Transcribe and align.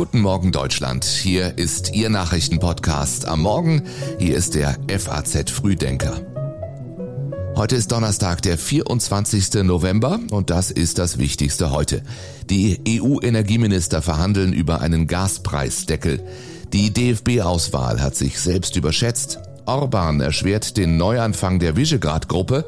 Guten 0.00 0.22
Morgen 0.22 0.50
Deutschland. 0.50 1.04
Hier 1.04 1.58
ist 1.58 1.92
Ihr 1.94 2.08
Nachrichtenpodcast 2.08 3.26
am 3.26 3.42
Morgen. 3.42 3.82
Hier 4.18 4.34
ist 4.34 4.54
der 4.54 4.78
FAZ 4.88 5.50
Frühdenker. 5.50 6.22
Heute 7.54 7.76
ist 7.76 7.92
Donnerstag, 7.92 8.40
der 8.40 8.56
24. 8.56 9.62
November 9.62 10.18
und 10.30 10.48
das 10.48 10.70
ist 10.70 10.98
das 10.98 11.18
Wichtigste 11.18 11.70
heute. 11.70 12.02
Die 12.48 12.80
EU-Energieminister 12.88 14.00
verhandeln 14.00 14.54
über 14.54 14.80
einen 14.80 15.06
Gaspreisdeckel. 15.06 16.24
Die 16.72 16.94
DFB-Auswahl 16.94 18.00
hat 18.00 18.16
sich 18.16 18.40
selbst 18.40 18.76
überschätzt. 18.76 19.38
Orban 19.66 20.22
erschwert 20.22 20.78
den 20.78 20.96
Neuanfang 20.96 21.58
der 21.58 21.76
Visegrad-Gruppe 21.76 22.64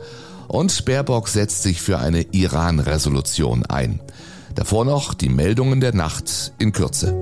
und 0.49 0.85
Baerbock 0.85 1.29
setzt 1.29 1.63
sich 1.63 1.81
für 1.81 1.99
eine 1.99 2.27
Iran-Resolution 2.33 3.65
ein. 3.65 4.01
Davor 4.55 4.85
noch 4.85 5.15
die 5.15 5.29
Meldungen 5.29 5.81
der 5.81 5.95
Nacht 5.95 6.53
in 6.59 6.73
Kürze. 6.73 7.15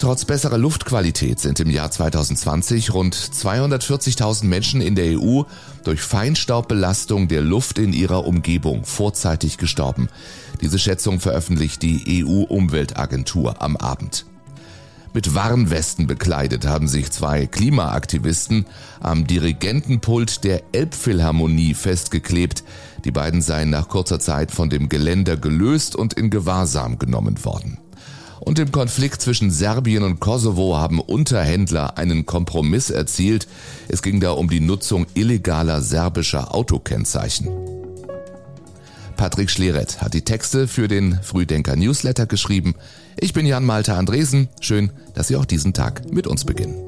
Trotz 0.00 0.24
besserer 0.24 0.56
Luftqualität 0.56 1.40
sind 1.40 1.60
im 1.60 1.68
Jahr 1.68 1.90
2020 1.90 2.94
rund 2.94 3.14
240.000 3.14 4.46
Menschen 4.46 4.80
in 4.80 4.94
der 4.94 5.20
EU 5.20 5.42
durch 5.84 6.00
Feinstaubbelastung 6.00 7.28
der 7.28 7.42
Luft 7.42 7.78
in 7.78 7.92
ihrer 7.92 8.26
Umgebung 8.26 8.86
vorzeitig 8.86 9.58
gestorben. 9.58 10.08
Diese 10.62 10.78
Schätzung 10.78 11.20
veröffentlicht 11.20 11.82
die 11.82 12.24
EU-Umweltagentur 12.24 13.60
am 13.60 13.76
Abend. 13.76 14.24
Mit 15.12 15.34
Warnwesten 15.34 16.06
bekleidet 16.06 16.66
haben 16.66 16.86
sich 16.86 17.10
zwei 17.10 17.46
Klimaaktivisten 17.46 18.66
am 19.00 19.26
Dirigentenpult 19.26 20.44
der 20.44 20.62
Elbphilharmonie 20.70 21.74
festgeklebt. 21.74 22.62
Die 23.04 23.10
beiden 23.10 23.42
seien 23.42 23.70
nach 23.70 23.88
kurzer 23.88 24.20
Zeit 24.20 24.52
von 24.52 24.70
dem 24.70 24.88
Geländer 24.88 25.36
gelöst 25.36 25.96
und 25.96 26.12
in 26.12 26.30
Gewahrsam 26.30 27.00
genommen 27.00 27.44
worden. 27.44 27.78
Und 28.38 28.60
im 28.60 28.70
Konflikt 28.70 29.20
zwischen 29.20 29.50
Serbien 29.50 30.04
und 30.04 30.20
Kosovo 30.20 30.76
haben 30.78 31.00
Unterhändler 31.00 31.98
einen 31.98 32.24
Kompromiss 32.24 32.90
erzielt. 32.90 33.48
Es 33.88 34.02
ging 34.02 34.20
da 34.20 34.30
um 34.30 34.48
die 34.48 34.60
Nutzung 34.60 35.06
illegaler 35.14 35.82
serbischer 35.82 36.54
Autokennzeichen. 36.54 37.69
Patrick 39.20 39.50
Schleret 39.50 40.00
hat 40.00 40.14
die 40.14 40.22
Texte 40.22 40.66
für 40.66 40.88
den 40.88 41.20
Frühdenker 41.22 41.76
Newsletter 41.76 42.24
geschrieben. 42.24 42.74
Ich 43.18 43.34
bin 43.34 43.44
Jan 43.44 43.66
Malte 43.66 43.92
Andresen. 43.92 44.48
Schön, 44.62 44.92
dass 45.12 45.28
Sie 45.28 45.36
auch 45.36 45.44
diesen 45.44 45.74
Tag 45.74 46.10
mit 46.10 46.26
uns 46.26 46.46
beginnen. 46.46 46.78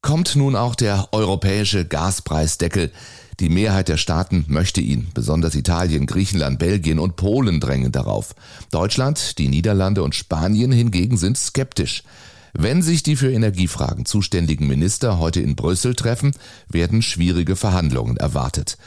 Kommt 0.00 0.36
nun 0.36 0.54
auch 0.54 0.76
der 0.76 1.08
europäische 1.10 1.86
Gaspreisdeckel. 1.86 2.92
Die 3.40 3.48
Mehrheit 3.48 3.88
der 3.88 3.96
Staaten 3.96 4.44
möchte 4.46 4.80
ihn. 4.80 5.08
Besonders 5.12 5.56
Italien, 5.56 6.06
Griechenland, 6.06 6.60
Belgien 6.60 7.00
und 7.00 7.16
Polen 7.16 7.58
drängen 7.58 7.90
darauf. 7.90 8.36
Deutschland, 8.70 9.38
die 9.38 9.48
Niederlande 9.48 10.04
und 10.04 10.14
Spanien 10.14 10.70
hingegen 10.70 11.16
sind 11.16 11.36
skeptisch. 11.36 12.04
Wenn 12.52 12.82
sich 12.82 13.02
die 13.02 13.16
für 13.16 13.30
Energiefragen 13.30 14.04
zuständigen 14.04 14.66
Minister 14.66 15.18
heute 15.18 15.40
in 15.40 15.56
Brüssel 15.56 15.94
treffen, 15.94 16.32
werden 16.68 17.02
schwierige 17.02 17.56
Verhandlungen 17.56 18.16
erwartet. 18.16 18.78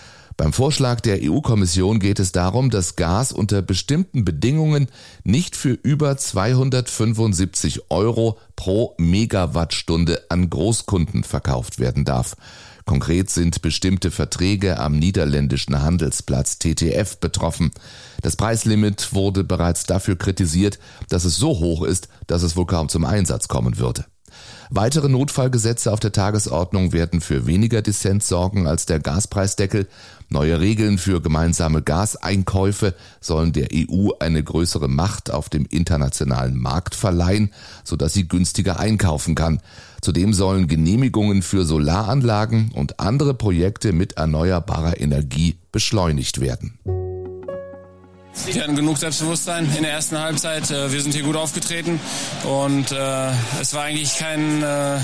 Beim 0.41 0.53
Vorschlag 0.53 1.01
der 1.01 1.19
EU-Kommission 1.21 1.99
geht 1.99 2.19
es 2.19 2.31
darum, 2.31 2.71
dass 2.71 2.95
Gas 2.95 3.31
unter 3.31 3.61
bestimmten 3.61 4.25
Bedingungen 4.25 4.87
nicht 5.23 5.55
für 5.55 5.73
über 5.73 6.17
275 6.17 7.91
Euro 7.91 8.39
pro 8.55 8.95
Megawattstunde 8.97 10.23
an 10.29 10.49
Großkunden 10.49 11.23
verkauft 11.23 11.77
werden 11.77 12.05
darf. 12.05 12.35
Konkret 12.85 13.29
sind 13.29 13.61
bestimmte 13.61 14.09
Verträge 14.09 14.79
am 14.79 14.97
niederländischen 14.97 15.79
Handelsplatz 15.79 16.57
TTF 16.57 17.17
betroffen. 17.17 17.69
Das 18.23 18.35
Preislimit 18.35 19.13
wurde 19.13 19.43
bereits 19.43 19.83
dafür 19.83 20.17
kritisiert, 20.17 20.79
dass 21.07 21.23
es 21.23 21.35
so 21.35 21.49
hoch 21.59 21.83
ist, 21.83 22.07
dass 22.25 22.41
es 22.41 22.55
wohl 22.55 22.65
kaum 22.65 22.89
zum 22.89 23.05
Einsatz 23.05 23.47
kommen 23.47 23.77
würde. 23.77 24.05
Weitere 24.73 25.09
Notfallgesetze 25.09 25.91
auf 25.91 25.99
der 25.99 26.13
Tagesordnung 26.13 26.93
werden 26.93 27.19
für 27.19 27.45
weniger 27.45 27.81
Dissens 27.81 28.29
sorgen 28.29 28.67
als 28.67 28.85
der 28.85 29.01
Gaspreisdeckel. 29.01 29.89
Neue 30.29 30.61
Regeln 30.61 30.97
für 30.97 31.21
gemeinsame 31.21 31.81
Gaseinkäufe 31.81 32.95
sollen 33.19 33.51
der 33.51 33.67
EU 33.73 34.11
eine 34.19 34.41
größere 34.41 34.87
Macht 34.87 35.29
auf 35.29 35.49
dem 35.49 35.65
internationalen 35.65 36.57
Markt 36.57 36.95
verleihen, 36.95 37.51
sodass 37.83 38.13
sie 38.13 38.29
günstiger 38.29 38.79
einkaufen 38.79 39.35
kann. 39.35 39.59
Zudem 39.99 40.33
sollen 40.33 40.69
Genehmigungen 40.69 41.41
für 41.41 41.65
Solaranlagen 41.65 42.71
und 42.73 43.01
andere 43.01 43.33
Projekte 43.33 43.91
mit 43.91 44.13
erneuerbarer 44.13 45.01
Energie 45.01 45.57
beschleunigt 45.73 46.39
werden. 46.39 47.00
Wir 48.45 48.63
hatten 48.63 48.75
genug 48.75 48.97
Selbstbewusstsein 48.97 49.65
in 49.75 49.83
der 49.83 49.91
ersten 49.91 50.17
Halbzeit. 50.17 50.69
Äh, 50.71 50.91
wir 50.91 51.01
sind 51.01 51.13
hier 51.13 51.23
gut 51.23 51.35
aufgetreten 51.35 51.99
und 52.43 52.91
äh, 52.91 53.31
es 53.61 53.73
war 53.73 53.83
eigentlich 53.83 54.17
kein 54.17 54.63
äh, 54.63 54.99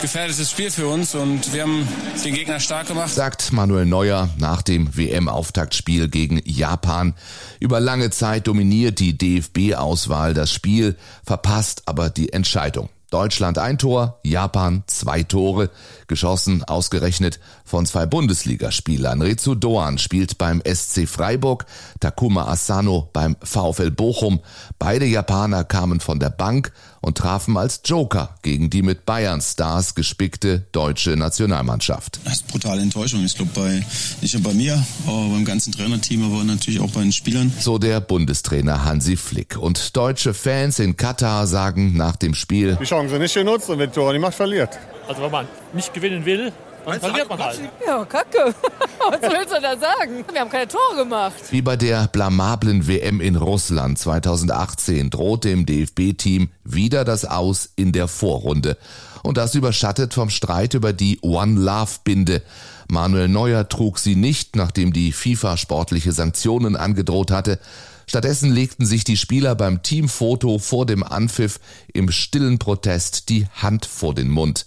gefährdetes 0.00 0.50
Spiel 0.50 0.70
für 0.70 0.86
uns 0.86 1.14
und 1.14 1.52
wir 1.52 1.62
haben 1.62 1.86
den 2.24 2.34
Gegner 2.34 2.60
stark 2.60 2.88
gemacht. 2.88 3.10
Sagt 3.10 3.52
Manuel 3.52 3.86
Neuer 3.86 4.28
nach 4.38 4.62
dem 4.62 4.96
WM-Auftaktspiel 4.96 6.08
gegen 6.08 6.40
Japan. 6.44 7.14
Über 7.60 7.80
lange 7.80 8.10
Zeit 8.10 8.46
dominiert 8.46 9.00
die 9.00 9.18
DFB-Auswahl 9.18 10.34
das 10.34 10.52
Spiel, 10.52 10.96
verpasst 11.24 11.82
aber 11.86 12.10
die 12.10 12.32
Entscheidung. 12.32 12.88
Deutschland 13.10 13.58
ein 13.58 13.78
Tor, 13.78 14.18
Japan 14.24 14.82
zwei 14.86 15.22
Tore, 15.22 15.70
geschossen 16.08 16.64
ausgerechnet 16.64 17.38
von 17.64 17.86
zwei 17.86 18.04
Bundesligaspielern. 18.04 19.22
Rezu 19.22 19.54
Doan 19.54 19.98
spielt 19.98 20.38
beim 20.38 20.60
SC 20.66 21.08
Freiburg, 21.08 21.66
Takuma 22.00 22.46
Asano 22.48 23.08
beim 23.12 23.36
VfL 23.42 23.90
Bochum. 23.90 24.40
Beide 24.78 25.06
Japaner 25.06 25.64
kamen 25.64 26.00
von 26.00 26.18
der 26.18 26.30
Bank 26.30 26.72
und 27.06 27.16
trafen 27.16 27.56
als 27.56 27.82
Joker 27.84 28.34
gegen 28.42 28.68
die 28.68 28.82
mit 28.82 29.06
Bayern-Stars 29.06 29.94
gespickte 29.94 30.66
deutsche 30.72 31.16
Nationalmannschaft. 31.16 32.18
Das 32.24 32.34
ist 32.34 32.48
brutale 32.48 32.82
Enttäuschung. 32.82 33.24
Ich 33.24 33.36
glaube, 33.36 33.52
bei, 33.54 33.86
nicht 34.20 34.34
nur 34.34 34.42
bei 34.42 34.52
mir, 34.52 34.84
aber 35.06 35.28
beim 35.28 35.44
ganzen 35.44 35.72
Trainerteam, 35.72 36.24
aber 36.24 36.42
natürlich 36.42 36.80
auch 36.80 36.90
bei 36.90 37.02
den 37.02 37.12
Spielern. 37.12 37.52
So 37.60 37.78
der 37.78 38.00
Bundestrainer 38.00 38.84
Hansi 38.84 39.16
Flick. 39.16 39.56
Und 39.56 39.96
deutsche 39.96 40.34
Fans 40.34 40.80
in 40.80 40.96
Katar 40.96 41.46
sagen 41.46 41.96
nach 41.96 42.16
dem 42.16 42.34
Spiel, 42.34 42.76
die 42.80 42.84
Chance 42.84 43.16
nicht 43.20 43.34
genutzt 43.34 43.70
und 43.70 43.78
wenn 43.78 43.92
Tor 43.92 44.12
nicht 44.12 44.20
macht, 44.20 44.34
verliert. 44.34 44.76
Also 45.06 45.22
wenn 45.22 45.30
man 45.30 45.46
nicht 45.74 45.94
gewinnen 45.94 46.24
will, 46.24 46.52
dann 46.86 47.00
verliert 47.00 47.28
man 47.28 47.38
halt. 47.38 47.60
Ja, 47.86 48.04
kacke. 48.04 48.54
Was 48.98 49.20
willst 49.22 49.54
du 49.54 49.60
da 49.60 49.76
sagen? 49.76 50.24
Wir 50.30 50.40
haben 50.40 50.50
keine 50.50 50.68
Tore 50.68 50.96
gemacht. 50.96 51.34
Wie 51.50 51.62
bei 51.62 51.76
der 51.76 52.08
blamablen 52.08 52.86
WM 52.86 53.20
in 53.20 53.36
Russland 53.36 53.98
2018 53.98 55.10
droht 55.10 55.44
dem 55.44 55.66
DFB-Team 55.66 56.48
wieder 56.64 57.04
das 57.04 57.24
Aus 57.24 57.70
in 57.76 57.92
der 57.92 58.08
Vorrunde. 58.08 58.78
Und 59.22 59.36
das 59.36 59.54
überschattet 59.54 60.14
vom 60.14 60.30
Streit 60.30 60.74
über 60.74 60.92
die 60.92 61.18
One 61.22 61.60
Love 61.60 61.90
Binde. 62.04 62.42
Manuel 62.88 63.28
Neuer 63.28 63.68
trug 63.68 63.98
sie 63.98 64.14
nicht, 64.14 64.54
nachdem 64.54 64.92
die 64.92 65.10
FIFA 65.10 65.56
sportliche 65.56 66.12
Sanktionen 66.12 66.76
angedroht 66.76 67.32
hatte. 67.32 67.58
Stattdessen 68.06 68.52
legten 68.52 68.86
sich 68.86 69.02
die 69.02 69.16
Spieler 69.16 69.56
beim 69.56 69.82
Teamfoto 69.82 70.58
vor 70.58 70.86
dem 70.86 71.02
Anpfiff 71.02 71.58
im 71.92 72.12
stillen 72.12 72.60
Protest 72.60 73.28
die 73.28 73.48
Hand 73.56 73.84
vor 73.84 74.14
den 74.14 74.28
Mund. 74.28 74.66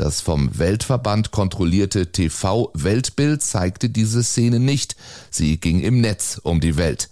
Das 0.00 0.22
vom 0.22 0.58
Weltverband 0.58 1.30
kontrollierte 1.30 2.10
TV-Weltbild 2.10 3.42
zeigte 3.42 3.90
diese 3.90 4.22
Szene 4.22 4.58
nicht. 4.58 4.96
Sie 5.30 5.60
ging 5.60 5.80
im 5.80 6.00
Netz 6.00 6.40
um 6.42 6.62
die 6.62 6.78
Welt. 6.78 7.10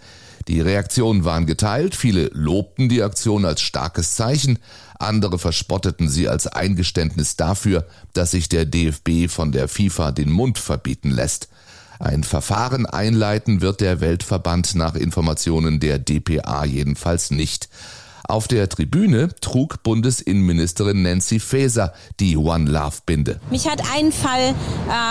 Die 0.49 0.62
Reaktionen 0.62 1.26
waren 1.26 1.44
geteilt, 1.44 1.94
viele 1.94 2.31
lobten 2.32 2.88
die 2.88 3.03
Aktion 3.03 3.44
als 3.44 3.60
starkes 3.60 4.15
Zeichen, 4.15 4.59
andere 4.99 5.38
verspotteten 5.38 6.09
sie 6.09 6.31
als 6.31 6.47
Eingeständnis 6.47 7.37
dafür, 7.37 7.87
dass 8.15 8.31
sich 8.31 8.49
der 8.49 8.65
DFB 8.65 9.28
von 9.28 9.53
der 9.53 9.69
FIFA 9.69 10.10
den 10.12 10.31
Mund 10.31 10.56
verbieten 10.56 11.10
lässt. 11.10 11.50
Ein 11.99 12.25
Verfahren 12.25 12.87
einleiten 12.87 13.61
wird 13.61 13.82
der 13.82 14.00
Weltverband 14.00 14.76
nach 14.76 14.94
Informationen 14.94 15.79
der 15.79 15.99
DPA 15.99 16.64
jedenfalls 16.64 17.31
nicht. 17.32 17.69
Auf 18.26 18.49
der 18.49 18.69
Tribüne 18.69 19.29
trug 19.41 19.82
Bundesinnenministerin 19.82 21.03
Nancy 21.03 21.38
Faeser 21.38 21.93
die 22.20 22.37
One 22.37 22.70
Love 22.70 22.97
Binde. 23.06 23.41
Mich 23.50 23.69
hat 23.69 23.82
ein 23.94 24.12
Fall 24.12 24.55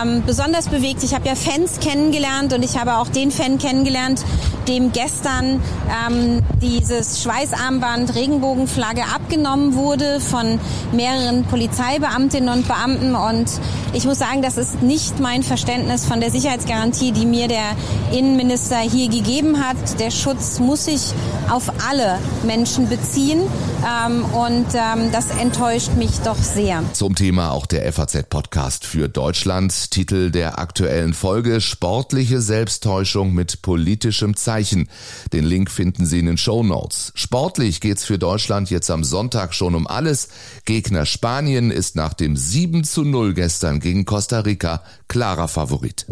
ähm, 0.03 0.23
besonders 0.25 0.67
bewegt. 0.67 1.03
Ich 1.03 1.13
habe 1.13 1.27
ja 1.27 1.35
Fans 1.35 1.79
kennengelernt 1.79 2.53
und 2.53 2.63
ich 2.63 2.77
habe 2.77 2.97
auch 2.97 3.07
den 3.07 3.31
Fan 3.31 3.57
kennengelernt, 3.57 4.23
dem 4.67 4.91
gestern 4.91 5.61
ähm, 6.07 6.41
dieses 6.61 7.23
Schweißarmband 7.23 8.13
Regenbogenflagge 8.13 9.03
abgenommen 9.03 9.75
wurde 9.75 10.19
von 10.19 10.59
mehreren 10.91 11.45
Polizeibeamtinnen 11.45 12.49
und 12.49 12.67
Beamten. 12.67 13.15
Und 13.15 13.49
ich 13.93 14.05
muss 14.05 14.19
sagen, 14.19 14.41
das 14.41 14.57
ist 14.57 14.81
nicht 14.81 15.19
mein 15.19 15.43
Verständnis 15.43 16.05
von 16.05 16.19
der 16.19 16.31
Sicherheitsgarantie, 16.31 17.13
die 17.13 17.25
mir 17.25 17.47
der 17.47 17.75
Innenminister 18.11 18.79
hier 18.79 19.09
gegeben 19.09 19.65
hat. 19.65 19.99
Der 19.99 20.11
Schutz 20.11 20.59
muss 20.59 20.85
sich 20.85 21.13
auf 21.49 21.71
alle 21.89 22.19
Menschen 22.45 22.89
beziehen 22.89 22.96
ziehen. 23.01 23.41
Ähm, 23.85 24.25
und 24.25 24.67
ähm, 24.73 25.11
das 25.11 25.29
enttäuscht 25.31 25.93
mich 25.97 26.19
doch 26.19 26.37
sehr. 26.37 26.83
Zum 26.93 27.15
Thema 27.15 27.51
auch 27.51 27.65
der 27.65 27.91
FAZ-Podcast 27.91 28.85
für 28.85 29.09
Deutschland. 29.09 29.91
Titel 29.91 30.31
der 30.31 30.59
aktuellen 30.59 31.13
Folge 31.13 31.61
Sportliche 31.61 32.41
Selbsttäuschung 32.41 33.33
mit 33.33 33.61
politischem 33.61 34.35
Zeichen. 34.35 34.89
Den 35.33 35.45
Link 35.45 35.71
finden 35.71 36.05
Sie 36.05 36.19
in 36.19 36.25
den 36.25 36.37
Show 36.37 36.63
Notes. 36.63 37.11
Sportlich 37.15 37.81
geht's 37.81 38.03
für 38.03 38.17
Deutschland 38.17 38.69
jetzt 38.69 38.89
am 38.89 39.03
Sonntag 39.03 39.53
schon 39.53 39.75
um 39.75 39.87
alles. 39.87 40.29
Gegner 40.65 41.05
Spanien 41.05 41.71
ist 41.71 41.95
nach 41.95 42.13
dem 42.13 42.35
7 42.35 42.83
zu 42.83 43.03
0 43.03 43.33
gestern 43.33 43.79
gegen 43.79 44.05
Costa 44.05 44.39
Rica 44.39 44.83
klarer 45.07 45.47
Favorit. 45.47 46.05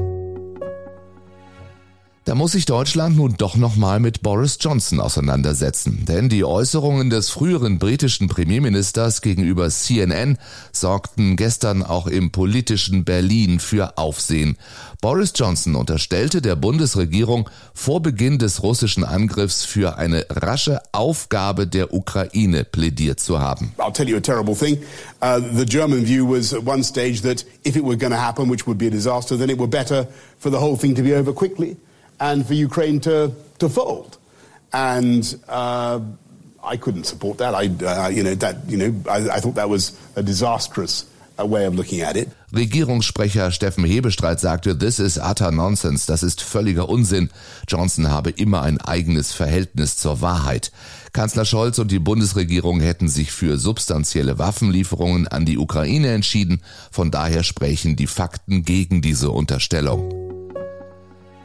Da 2.26 2.34
muss 2.34 2.54
sich 2.54 2.66
Deutschland 2.66 3.18
nun 3.18 3.36
doch 3.38 3.56
nochmal 3.56 4.00
mit 4.00 4.24
Boris 4.24 4.58
Johnson 4.60 5.00
auseinandersetzen, 5.00 6.06
denn 6.08 6.28
die 6.28 6.44
Äußerungen 6.44 7.12
des 7.12 7.30
früheren 7.30 7.78
britischen 7.78 8.30
Premierministers 8.30 9.22
gegenüber 9.22 9.70
CNN 9.70 10.40
sorgten 10.72 11.36
gestern 11.36 11.84
auch 11.84 12.08
im 12.08 12.32
politischen 12.32 13.04
Berlin 13.04 13.60
für 13.60 14.00
Aufsehen. 14.00 14.58
Boris 15.02 15.34
Johnson 15.36 15.76
unterstellte 15.76 16.42
der 16.42 16.56
Bundesregierung 16.56 17.48
vor 17.76 18.02
Beginn 18.02 18.40
des 18.40 18.64
russischen 18.64 19.04
Angriffs 19.04 19.64
für 19.64 20.00
eine 20.00 20.26
rasche 20.32 20.82
Aufgabe 20.94 21.68
der 21.68 21.94
Ukraine 21.94 22.64
plädiert 22.64 23.20
zu 23.20 23.40
haben. 23.40 23.74
I'll 23.78 23.94
tell 23.94 24.10
you 24.10 24.18
a 24.18 24.20
terrible 24.20 24.56
thing. 24.56 24.80
Uh, 25.22 25.40
the 25.56 25.66
German 25.66 26.04
view 26.04 26.28
was 26.28 26.56
at 26.56 26.66
one 26.66 26.84
stage 26.84 27.22
that 27.22 27.46
if 27.64 27.76
it 27.76 27.84
were 27.84 27.96
going 27.96 28.12
to 28.12 28.20
happen, 28.20 28.50
which 28.50 28.66
would 28.66 28.80
be 28.80 28.88
a 28.88 28.90
disaster, 28.90 29.38
then 29.38 29.52
it 29.52 29.60
were 29.60 29.70
better 29.70 30.08
for 30.40 30.52
the 30.52 30.58
whole 30.58 30.76
thing 30.76 30.96
to 30.96 31.04
be 31.04 31.14
over 31.14 31.32
quickly 31.32 31.78
and 32.32 32.46
for 32.46 32.54
Ukraine 32.54 33.00
to, 33.02 33.32
to 33.60 33.70
fold. 33.70 34.18
And 34.74 35.24
uh, 35.48 36.00
I 36.64 36.78
couldn't 36.78 37.06
support 37.06 37.38
that. 37.38 37.54
I, 37.54 37.66
uh, 37.86 38.10
you 38.10 38.24
know, 38.24 38.36
that, 38.36 38.56
you 38.68 38.78
know, 38.78 38.92
I, 39.10 39.38
I 39.38 39.40
thought 39.40 39.56
that 39.56 39.70
was 39.70 39.98
a 40.16 40.24
disastrous 40.24 41.06
uh, 41.40 41.46
way 41.46 41.66
of 41.66 41.76
looking 41.76 42.02
at 42.02 42.16
it. 42.18 42.30
Regierungssprecher 42.52 43.52
Steffen 43.52 43.86
Hebestreit 43.86 44.40
sagte, 44.40 44.78
this 44.78 45.00
is 45.00 45.18
utter 45.18 45.52
nonsense, 45.52 46.08
das 46.08 46.24
ist 46.24 46.42
völliger 46.42 46.90
Unsinn. 46.90 47.30
Johnson 47.68 48.10
habe 48.10 48.32
immer 48.32 48.64
ein 48.64 48.80
eigenes 48.80 49.34
Verhältnis 49.34 49.98
zur 49.98 50.22
Wahrheit. 50.22 50.72
Kanzler 51.14 51.46
Scholz 51.46 51.80
und 51.80 51.92
die 51.92 52.00
Bundesregierung 52.00 52.80
hätten 52.80 53.08
sich 53.08 53.32
für 53.32 53.58
substanzielle 53.58 54.40
Waffenlieferungen 54.40 55.28
an 55.28 55.46
die 55.46 55.58
Ukraine 55.58 56.10
entschieden, 56.14 56.62
von 56.92 57.12
daher 57.12 57.44
sprechen 57.44 57.96
die 57.96 58.08
Fakten 58.08 58.64
gegen 58.64 59.02
diese 59.02 59.30
Unterstellung. 59.32 60.25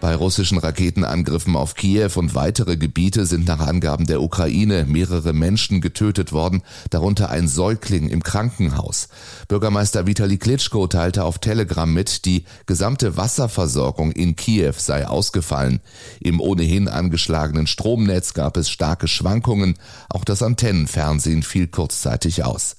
Bei 0.00 0.14
russischen 0.14 0.56
Raketenangriffen 0.56 1.56
auf 1.56 1.74
Kiew 1.74 2.12
und 2.14 2.34
weitere 2.34 2.78
Gebiete 2.78 3.26
sind 3.26 3.46
nach 3.46 3.60
Angaben 3.60 4.06
der 4.06 4.22
Ukraine 4.22 4.86
mehrere 4.88 5.34
Menschen 5.34 5.82
getötet 5.82 6.32
worden, 6.32 6.62
darunter 6.88 7.28
ein 7.28 7.48
Säugling 7.48 8.08
im 8.08 8.22
Krankenhaus. 8.22 9.08
Bürgermeister 9.48 10.06
Vitali 10.06 10.38
Klitschko 10.38 10.86
teilte 10.86 11.24
auf 11.24 11.38
Telegram 11.38 11.92
mit, 11.92 12.24
die 12.24 12.44
gesamte 12.64 13.18
Wasserversorgung 13.18 14.12
in 14.12 14.36
Kiew 14.36 14.72
sei 14.78 15.06
ausgefallen. 15.06 15.80
Im 16.18 16.40
ohnehin 16.40 16.88
angeschlagenen 16.88 17.66
Stromnetz 17.66 18.32
gab 18.32 18.56
es 18.56 18.70
starke 18.70 19.06
Schwankungen, 19.06 19.74
auch 20.08 20.24
das 20.24 20.42
Antennenfernsehen 20.42 21.42
fiel 21.42 21.66
kurzzeitig 21.66 22.42
aus. 22.42 22.76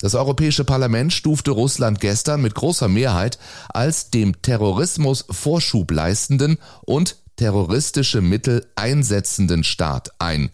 Das 0.00 0.14
Europäische 0.14 0.64
Parlament 0.64 1.12
stufte 1.12 1.50
Russland 1.50 2.00
gestern 2.00 2.40
mit 2.40 2.54
großer 2.54 2.88
Mehrheit 2.88 3.38
als 3.68 4.10
dem 4.10 4.40
Terrorismus 4.40 5.26
Vorschub 5.30 5.90
leistenden 5.90 6.58
und 6.86 7.16
terroristische 7.36 8.20
Mittel 8.20 8.66
einsetzenden 8.76 9.64
Staat 9.64 10.10
ein. 10.18 10.50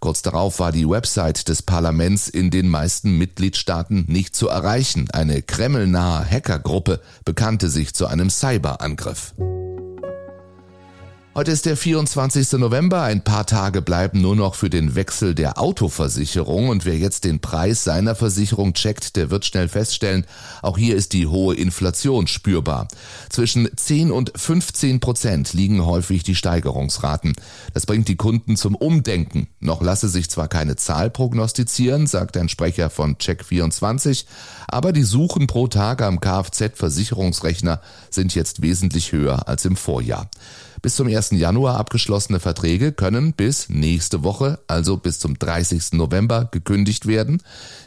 Kurz 0.00 0.22
darauf 0.22 0.58
war 0.58 0.72
die 0.72 0.88
Website 0.88 1.48
des 1.48 1.62
Parlaments 1.62 2.28
in 2.28 2.50
den 2.50 2.68
meisten 2.68 3.18
Mitgliedstaaten 3.18 4.04
nicht 4.08 4.34
zu 4.34 4.48
erreichen. 4.48 5.10
Eine 5.12 5.42
kremlnahe 5.42 6.24
Hackergruppe 6.24 7.00
bekannte 7.24 7.68
sich 7.68 7.94
zu 7.94 8.06
einem 8.06 8.30
Cyberangriff. 8.30 9.34
Heute 11.32 11.52
ist 11.52 11.64
der 11.64 11.76
24. 11.76 12.54
November, 12.54 13.02
ein 13.02 13.22
paar 13.22 13.46
Tage 13.46 13.82
bleiben 13.82 14.20
nur 14.20 14.34
noch 14.34 14.56
für 14.56 14.68
den 14.68 14.96
Wechsel 14.96 15.36
der 15.36 15.60
Autoversicherung 15.60 16.70
und 16.70 16.84
wer 16.84 16.98
jetzt 16.98 17.22
den 17.22 17.38
Preis 17.38 17.84
seiner 17.84 18.16
Versicherung 18.16 18.74
checkt, 18.74 19.14
der 19.14 19.30
wird 19.30 19.44
schnell 19.44 19.68
feststellen, 19.68 20.26
auch 20.60 20.76
hier 20.76 20.96
ist 20.96 21.12
die 21.12 21.28
hohe 21.28 21.54
Inflation 21.54 22.26
spürbar. 22.26 22.88
Zwischen 23.28 23.68
10 23.74 24.10
und 24.10 24.32
15 24.34 24.98
Prozent 24.98 25.52
liegen 25.52 25.86
häufig 25.86 26.24
die 26.24 26.34
Steigerungsraten. 26.34 27.34
Das 27.74 27.86
bringt 27.86 28.08
die 28.08 28.16
Kunden 28.16 28.56
zum 28.56 28.74
Umdenken. 28.74 29.46
Noch 29.60 29.82
lasse 29.82 30.08
sich 30.08 30.30
zwar 30.30 30.48
keine 30.48 30.74
Zahl 30.74 31.10
prognostizieren, 31.10 32.08
sagt 32.08 32.36
ein 32.38 32.48
Sprecher 32.48 32.90
von 32.90 33.18
Check24, 33.18 34.24
aber 34.66 34.92
die 34.92 35.04
Suchen 35.04 35.46
pro 35.46 35.68
Tag 35.68 36.02
am 36.02 36.20
Kfz-Versicherungsrechner 36.20 37.80
sind 38.10 38.34
jetzt 38.34 38.62
wesentlich 38.62 39.12
höher 39.12 39.46
als 39.46 39.64
im 39.64 39.76
Vorjahr. 39.76 40.28
Bis 40.82 40.96
zum 40.96 41.08
1. 41.08 41.32
Januar 41.32 41.76
abgeschlossene 41.76 42.40
Verträge 42.40 42.92
können 42.92 43.34
bis 43.34 43.68
nächste 43.68 44.24
Woche, 44.24 44.60
also 44.66 44.96
bis 44.96 45.18
zum 45.18 45.38
30. 45.38 45.92
November, 45.92 46.48
gekündigt 46.50 47.06
werden. 47.06 47.42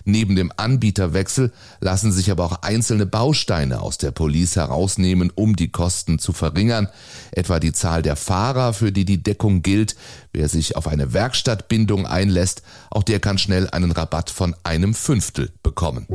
Neben 0.05 0.35
dem 0.35 0.51
Anbieterwechsel 0.55 1.51
lassen 1.79 2.11
sich 2.11 2.29
aber 2.29 2.45
auch 2.45 2.61
einzelne 2.61 3.07
Bausteine 3.07 3.81
aus 3.81 3.97
der 3.97 4.11
Police 4.11 4.57
herausnehmen, 4.57 5.31
um 5.33 5.55
die 5.55 5.69
Kosten 5.69 6.19
zu 6.19 6.33
verringern. 6.33 6.87
Etwa 7.31 7.59
die 7.59 7.73
Zahl 7.73 8.03
der 8.03 8.15
Fahrer, 8.15 8.73
für 8.73 8.91
die 8.91 9.05
die 9.05 9.23
Deckung 9.23 9.63
gilt. 9.63 9.95
Wer 10.31 10.47
sich 10.47 10.75
auf 10.75 10.87
eine 10.87 11.13
Werkstattbindung 11.13 12.05
einlässt, 12.05 12.61
auch 12.91 13.03
der 13.03 13.19
kann 13.19 13.39
schnell 13.39 13.69
einen 13.71 13.91
Rabatt 13.91 14.29
von 14.29 14.55
einem 14.63 14.93
Fünftel 14.93 15.51
bekommen. 15.63 16.07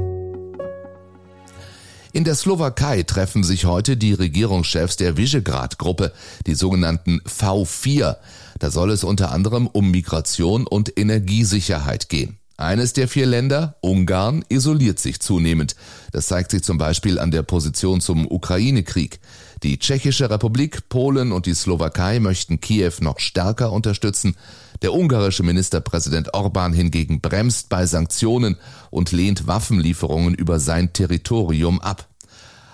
In 2.12 2.24
der 2.24 2.34
Slowakei 2.34 3.02
treffen 3.02 3.44
sich 3.44 3.66
heute 3.66 3.96
die 3.98 4.14
Regierungschefs 4.14 4.96
der 4.96 5.16
Visegrad-Gruppe, 5.18 6.12
die 6.46 6.54
sogenannten 6.54 7.20
V4. 7.20 8.16
Da 8.58 8.70
soll 8.70 8.90
es 8.90 9.04
unter 9.04 9.30
anderem 9.30 9.66
um 9.66 9.90
Migration 9.90 10.66
und 10.66 10.98
Energiesicherheit 10.98 12.08
gehen. 12.08 12.38
Eines 12.56 12.92
der 12.92 13.06
vier 13.06 13.26
Länder, 13.26 13.76
Ungarn, 13.82 14.44
isoliert 14.48 14.98
sich 14.98 15.20
zunehmend. 15.20 15.76
Das 16.10 16.26
zeigt 16.26 16.50
sich 16.50 16.64
zum 16.64 16.76
Beispiel 16.76 17.18
an 17.18 17.30
der 17.30 17.42
Position 17.42 18.00
zum 18.00 18.28
Ukraine-Krieg. 18.28 19.20
Die 19.64 19.80
Tschechische 19.80 20.30
Republik, 20.30 20.88
Polen 20.88 21.32
und 21.32 21.46
die 21.46 21.54
Slowakei 21.54 22.20
möchten 22.20 22.60
Kiew 22.60 22.92
noch 23.00 23.18
stärker 23.18 23.72
unterstützen. 23.72 24.36
Der 24.82 24.94
ungarische 24.94 25.42
Ministerpräsident 25.42 26.32
Orban 26.32 26.72
hingegen 26.72 27.20
bremst 27.20 27.68
bei 27.68 27.84
Sanktionen 27.84 28.56
und 28.90 29.10
lehnt 29.10 29.48
Waffenlieferungen 29.48 30.34
über 30.34 30.60
sein 30.60 30.92
Territorium 30.92 31.80
ab. 31.80 32.06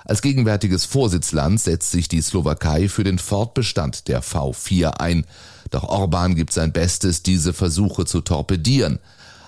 Als 0.05 0.21
gegenwärtiges 0.21 0.85
Vorsitzland 0.85 1.59
setzt 1.59 1.91
sich 1.91 2.09
die 2.09 2.21
Slowakei 2.21 2.91
für 2.91 3.05
den 3.05 3.19
Fortbestand 3.19 4.09
der 4.09 4.23
V4 4.23 5.01
ein. 5.01 5.25
Doch 5.71 5.85
Orban 5.85 6.35
gibt 6.35 6.53
sein 6.53 6.73
Bestes, 6.73 7.23
diese 7.23 7.55
Versuche 7.55 8.05
zu 8.05 8.21
torpedieren. 8.21 8.99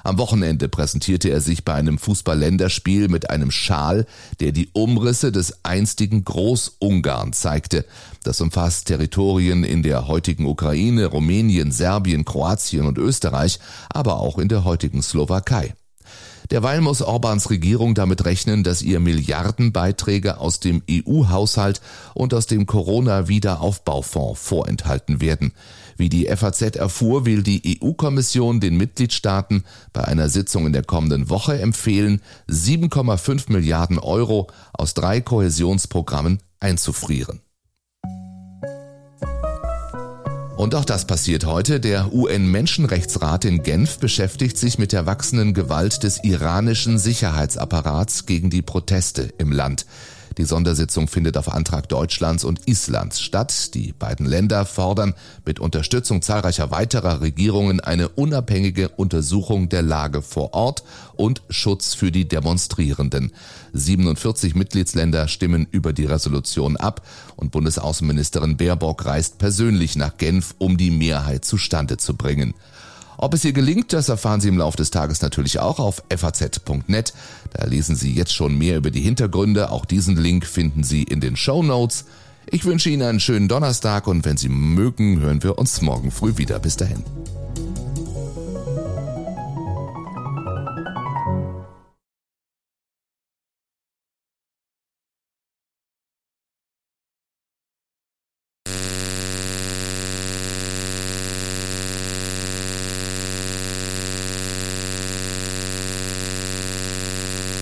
Am 0.06 0.18
Wochenende 0.18 0.68
präsentierte 0.68 1.30
er 1.30 1.40
sich 1.40 1.64
bei 1.64 1.74
einem 1.74 1.98
Fußball-Länderspiel 1.98 3.08
mit 3.08 3.28
einem 3.28 3.50
Schal, 3.50 4.06
der 4.38 4.52
die 4.52 4.68
Umrisse 4.72 5.32
des 5.32 5.64
einstigen 5.64 6.24
Großungarn 6.24 7.32
zeigte. 7.32 7.84
Das 8.22 8.40
umfasst 8.40 8.86
Territorien 8.86 9.64
in 9.64 9.82
der 9.82 10.06
heutigen 10.06 10.46
Ukraine, 10.46 11.06
Rumänien, 11.06 11.72
Serbien, 11.72 12.24
Kroatien 12.24 12.86
und 12.86 12.98
Österreich, 12.98 13.58
aber 13.88 14.20
auch 14.20 14.38
in 14.38 14.46
der 14.46 14.62
heutigen 14.62 15.02
Slowakei. 15.02 15.74
Derweil 16.52 16.82
muss 16.82 17.02
Orbans 17.02 17.50
Regierung 17.50 17.96
damit 17.96 18.24
rechnen, 18.24 18.62
dass 18.62 18.82
ihr 18.82 19.00
Milliardenbeiträge 19.00 20.38
aus 20.38 20.60
dem 20.60 20.84
EU-Haushalt 20.88 21.80
und 22.14 22.32
aus 22.32 22.46
dem 22.46 22.66
Corona-Wiederaufbaufonds 22.66 24.40
vorenthalten 24.40 25.20
werden. 25.20 25.52
Wie 25.96 26.08
die 26.08 26.26
FAZ 26.26 26.76
erfuhr, 26.76 27.24
will 27.24 27.42
die 27.42 27.80
EU-Kommission 27.82 28.60
den 28.60 28.76
Mitgliedstaaten 28.76 29.64
bei 29.92 30.04
einer 30.04 30.28
Sitzung 30.28 30.66
in 30.66 30.72
der 30.72 30.84
kommenden 30.84 31.30
Woche 31.30 31.58
empfehlen, 31.58 32.20
7,5 32.48 33.50
Milliarden 33.50 33.98
Euro 33.98 34.48
aus 34.72 34.94
drei 34.94 35.20
Kohäsionsprogrammen 35.20 36.38
einzufrieren. 36.60 37.40
Und 40.56 40.74
auch 40.74 40.86
das 40.86 41.06
passiert 41.06 41.44
heute. 41.44 41.80
Der 41.80 42.14
UN-Menschenrechtsrat 42.14 43.44
in 43.44 43.62
Genf 43.62 43.98
beschäftigt 43.98 44.56
sich 44.56 44.78
mit 44.78 44.92
der 44.92 45.04
wachsenden 45.04 45.52
Gewalt 45.52 46.02
des 46.02 46.24
iranischen 46.24 46.98
Sicherheitsapparats 46.98 48.24
gegen 48.24 48.48
die 48.48 48.62
Proteste 48.62 49.34
im 49.36 49.52
Land. 49.52 49.84
Die 50.38 50.44
Sondersitzung 50.44 51.08
findet 51.08 51.38
auf 51.38 51.50
Antrag 51.50 51.88
Deutschlands 51.88 52.44
und 52.44 52.68
Islands 52.68 53.20
statt. 53.20 53.74
Die 53.74 53.92
beiden 53.92 54.26
Länder 54.26 54.66
fordern 54.66 55.14
mit 55.46 55.60
Unterstützung 55.60 56.20
zahlreicher 56.20 56.70
weiterer 56.70 57.22
Regierungen 57.22 57.80
eine 57.80 58.10
unabhängige 58.10 58.90
Untersuchung 58.90 59.70
der 59.70 59.80
Lage 59.80 60.20
vor 60.20 60.52
Ort 60.52 60.84
und 61.14 61.40
Schutz 61.48 61.94
für 61.94 62.12
die 62.12 62.28
Demonstrierenden. 62.28 63.32
47 63.72 64.54
Mitgliedsländer 64.54 65.26
stimmen 65.28 65.66
über 65.70 65.94
die 65.94 66.04
Resolution 66.04 66.76
ab 66.76 67.06
und 67.36 67.50
Bundesaußenministerin 67.50 68.58
Baerbock 68.58 69.06
reist 69.06 69.38
persönlich 69.38 69.96
nach 69.96 70.18
Genf, 70.18 70.54
um 70.58 70.76
die 70.76 70.90
Mehrheit 70.90 71.46
zustande 71.46 71.96
zu 71.96 72.14
bringen. 72.14 72.54
Ob 73.18 73.34
es 73.34 73.44
ihr 73.44 73.52
gelingt, 73.52 73.92
das 73.92 74.08
erfahren 74.08 74.40
Sie 74.40 74.48
im 74.48 74.58
Laufe 74.58 74.76
des 74.76 74.90
Tages 74.90 75.22
natürlich 75.22 75.58
auch 75.58 75.78
auf 75.78 76.02
faz.net. 76.14 77.14
Da 77.52 77.64
lesen 77.64 77.96
Sie 77.96 78.12
jetzt 78.12 78.34
schon 78.34 78.56
mehr 78.58 78.76
über 78.76 78.90
die 78.90 79.00
Hintergründe. 79.00 79.70
Auch 79.70 79.84
diesen 79.84 80.16
Link 80.16 80.46
finden 80.46 80.84
Sie 80.84 81.02
in 81.02 81.20
den 81.20 81.36
Show 81.36 81.62
Notes. 81.62 82.04
Ich 82.48 82.64
wünsche 82.64 82.90
Ihnen 82.90 83.02
einen 83.02 83.20
schönen 83.20 83.48
Donnerstag 83.48 84.06
und 84.06 84.24
wenn 84.24 84.36
Sie 84.36 84.48
mögen, 84.48 85.20
hören 85.20 85.42
wir 85.42 85.58
uns 85.58 85.80
morgen 85.82 86.10
früh 86.10 86.36
wieder. 86.36 86.58
Bis 86.58 86.76
dahin. 86.76 87.02